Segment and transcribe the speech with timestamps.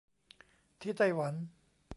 [0.81, 1.33] ที่ไต้หวัน